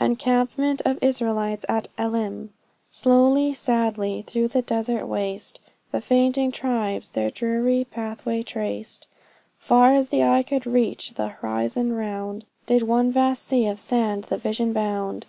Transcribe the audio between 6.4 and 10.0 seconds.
tribes their dreary pathway traced; Far